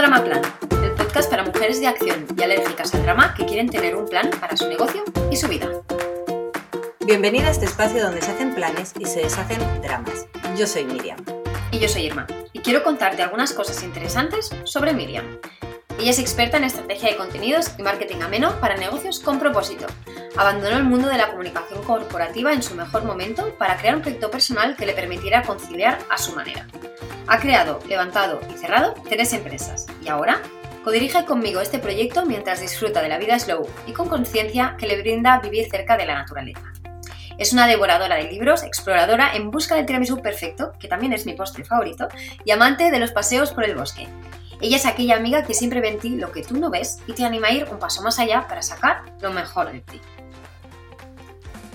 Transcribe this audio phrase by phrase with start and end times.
[0.00, 0.40] Drama Plan,
[0.82, 4.30] el podcast para mujeres de acción y alérgicas al drama que quieren tener un plan
[4.40, 5.68] para su negocio y su vida.
[7.00, 10.26] Bienvenida a este espacio donde se hacen planes y se deshacen dramas.
[10.56, 11.18] Yo soy Miriam.
[11.70, 15.38] Y yo soy Irma, y quiero contarte algunas cosas interesantes sobre Miriam.
[15.98, 19.86] Ella es experta en estrategia de contenidos y marketing ameno para negocios con propósito.
[20.36, 24.30] Abandonó el mundo de la comunicación corporativa en su mejor momento para crear un proyecto
[24.30, 26.66] personal que le permitiera conciliar a su manera.
[27.26, 30.40] Ha creado, levantado y cerrado tres empresas y ahora
[30.84, 35.00] codirige conmigo este proyecto mientras disfruta de la vida slow y con conciencia que le
[35.00, 36.72] brinda vivir cerca de la naturaleza.
[37.40, 41.32] Es una devoradora de libros, exploradora en busca del tiramisú perfecto, que también es mi
[41.32, 42.06] postre favorito,
[42.44, 44.06] y amante de los paseos por el bosque.
[44.60, 47.14] Ella es aquella amiga que siempre ve en ti lo que tú no ves y
[47.14, 50.00] te anima a ir un paso más allá para sacar lo mejor de ti.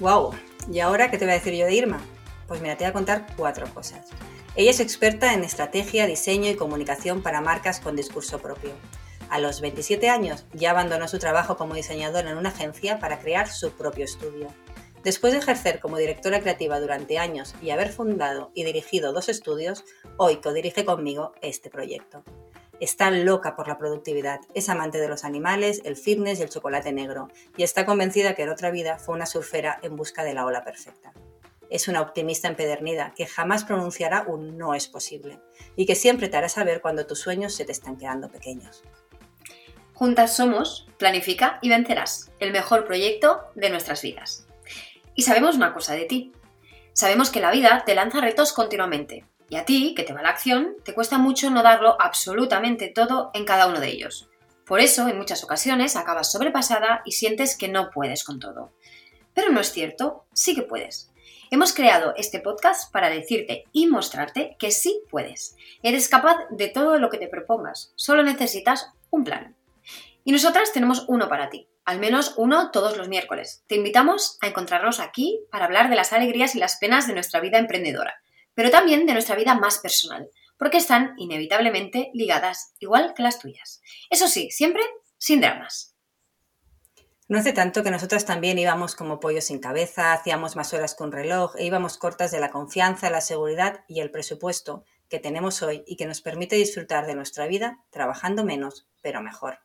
[0.00, 0.34] ¡Wow!
[0.70, 2.00] ¿Y ahora qué te voy a decir yo de Irma?
[2.48, 4.08] Pues mira, te voy a contar cuatro cosas.
[4.56, 8.72] Ella es experta en estrategia, diseño y comunicación para marcas con discurso propio.
[9.30, 13.48] A los 27 años ya abandonó su trabajo como diseñadora en una agencia para crear
[13.48, 14.48] su propio estudio.
[15.04, 19.84] Después de ejercer como directora creativa durante años y haber fundado y dirigido dos estudios,
[20.16, 22.24] hoy codirige conmigo este proyecto.
[22.82, 26.92] Está loca por la productividad, es amante de los animales, el fitness y el chocolate
[26.92, 30.44] negro, y está convencida que en otra vida fue una surfera en busca de la
[30.44, 31.12] ola perfecta
[31.72, 35.40] es una optimista empedernida que jamás pronunciará un no es posible
[35.74, 38.82] y que siempre te hará saber cuando tus sueños se te están quedando pequeños.
[39.94, 44.46] Juntas somos, planifica y vencerás, el mejor proyecto de nuestras vidas.
[45.14, 46.32] Y sabemos una cosa de ti.
[46.94, 50.30] Sabemos que la vida te lanza retos continuamente y a ti, que te va la
[50.30, 54.28] acción, te cuesta mucho no darlo absolutamente todo en cada uno de ellos.
[54.66, 58.72] Por eso, en muchas ocasiones, acabas sobrepasada y sientes que no puedes con todo.
[59.34, 61.10] Pero no es cierto, sí que puedes.
[61.50, 65.54] Hemos creado este podcast para decirte y mostrarte que sí puedes.
[65.82, 69.54] Eres capaz de todo lo que te propongas, solo necesitas un plan.
[70.24, 73.64] Y nosotras tenemos uno para ti, al menos uno todos los miércoles.
[73.66, 77.40] Te invitamos a encontrarnos aquí para hablar de las alegrías y las penas de nuestra
[77.40, 78.22] vida emprendedora,
[78.54, 80.28] pero también de nuestra vida más personal,
[80.58, 83.80] porque están inevitablemente ligadas, igual que las tuyas.
[84.10, 84.82] Eso sí, siempre
[85.18, 85.96] sin dramas.
[87.28, 91.12] No hace tanto que nosotras también íbamos como pollos sin cabeza, hacíamos más horas con
[91.12, 95.82] reloj e íbamos cortas de la confianza, la seguridad y el presupuesto que tenemos hoy
[95.86, 99.60] y que nos permite disfrutar de nuestra vida trabajando menos, pero mejor.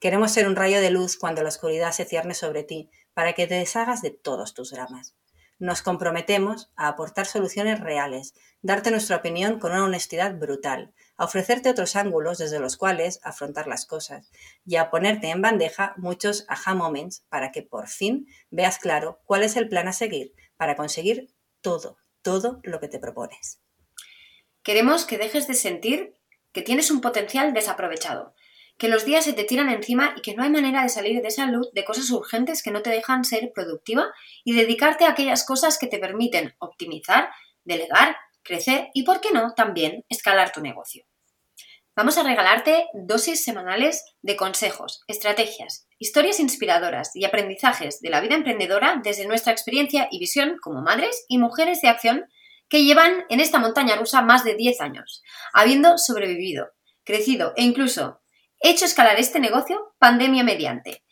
[0.00, 3.48] Queremos ser un rayo de luz cuando la oscuridad se cierne sobre ti para que
[3.48, 5.16] te deshagas de todos tus dramas.
[5.58, 8.32] Nos comprometemos a aportar soluciones reales,
[8.62, 13.66] darte nuestra opinión con una honestidad brutal, a ofrecerte otros ángulos desde los cuales afrontar
[13.66, 14.30] las cosas
[14.64, 19.42] y a ponerte en bandeja muchos aha moments para que por fin veas claro cuál
[19.42, 23.60] es el plan a seguir para conseguir todo, todo lo que te propones.
[24.62, 26.14] Queremos que dejes de sentir
[26.52, 28.34] que tienes un potencial desaprovechado,
[28.78, 31.28] que los días se te tiran encima y que no hay manera de salir de
[31.28, 34.06] esa luz de cosas urgentes que no te dejan ser productiva
[34.44, 37.30] y dedicarte a aquellas cosas que te permiten optimizar,
[37.64, 41.04] delegar, crecer y, por qué no, también escalar tu negocio.
[41.96, 48.36] Vamos a regalarte dosis semanales de consejos, estrategias, historias inspiradoras y aprendizajes de la vida
[48.36, 52.26] emprendedora desde nuestra experiencia y visión como madres y mujeres de acción
[52.68, 56.68] que llevan en esta montaña rusa más de 10 años, habiendo sobrevivido,
[57.02, 58.20] crecido e incluso
[58.60, 61.02] hecho escalar este negocio pandemia mediante.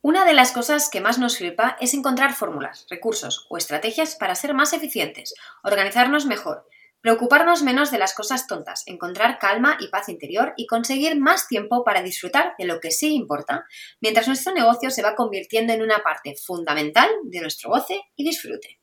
[0.00, 4.34] Una de las cosas que más nos flipa es encontrar fórmulas, recursos o estrategias para
[4.34, 5.34] ser más eficientes,
[5.64, 6.68] organizarnos mejor,
[7.00, 11.84] preocuparnos menos de las cosas tontas, encontrar calma y paz interior y conseguir más tiempo
[11.84, 13.64] para disfrutar de lo que sí importa,
[14.00, 18.80] mientras nuestro negocio se va convirtiendo en una parte fundamental de nuestro goce y disfrute.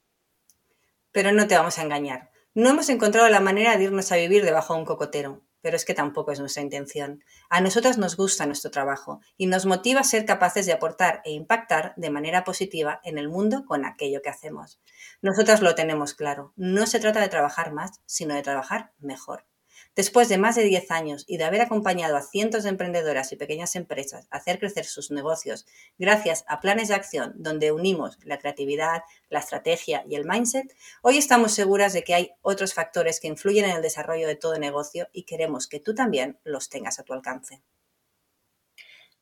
[1.12, 2.32] Pero no te vamos a engañar.
[2.54, 5.86] No hemos encontrado la manera de irnos a vivir debajo de un cocotero pero es
[5.86, 7.24] que tampoco es nuestra intención.
[7.50, 11.94] A nosotras nos gusta nuestro trabajo y nos motiva ser capaces de aportar e impactar
[11.96, 14.82] de manera positiva en el mundo con aquello que hacemos.
[15.22, 19.46] Nosotras lo tenemos claro, no se trata de trabajar más, sino de trabajar mejor.
[19.96, 23.36] Después de más de 10 años y de haber acompañado a cientos de emprendedoras y
[23.36, 25.66] pequeñas empresas a hacer crecer sus negocios
[25.98, 31.18] gracias a planes de acción donde unimos la creatividad, la estrategia y el mindset, hoy
[31.18, 35.10] estamos seguras de que hay otros factores que influyen en el desarrollo de todo negocio
[35.12, 37.62] y queremos que tú también los tengas a tu alcance.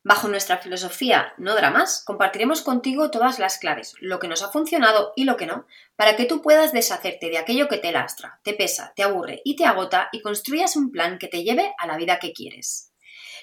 [0.04, 5.12] Bajo nuestra filosofía No Dramas, compartiremos contigo todas las claves, lo que nos ha funcionado
[5.14, 5.64] y lo que no,
[5.94, 9.54] para que tú puedas deshacerte de aquello que te lastra, te pesa, te aburre y
[9.54, 12.92] te agota y construyas un plan que te lleve a la vida que quieres.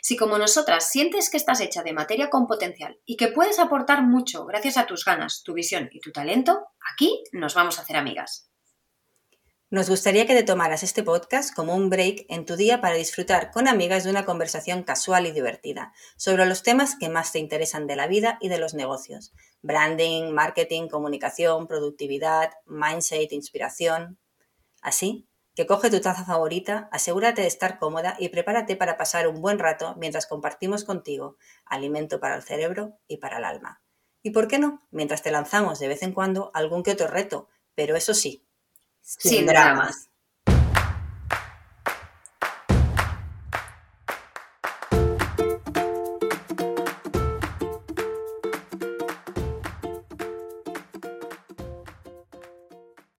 [0.02, 4.04] Si como nosotras sientes que estás hecha de materia con potencial y que puedes aportar
[4.04, 7.96] mucho gracias a tus ganas, tu visión y tu talento, aquí nos vamos a hacer
[7.96, 8.49] amigas.
[9.72, 13.52] Nos gustaría que te tomaras este podcast como un break en tu día para disfrutar
[13.52, 17.86] con amigas de una conversación casual y divertida sobre los temas que más te interesan
[17.86, 19.32] de la vida y de los negocios.
[19.62, 24.18] Branding, marketing, comunicación, productividad, mindset, inspiración.
[24.82, 29.40] Así que coge tu taza favorita, asegúrate de estar cómoda y prepárate para pasar un
[29.40, 33.84] buen rato mientras compartimos contigo alimento para el cerebro y para el alma.
[34.24, 37.50] Y por qué no, mientras te lanzamos de vez en cuando algún que otro reto,
[37.76, 38.49] pero eso sí,
[39.18, 40.09] sin, dramas.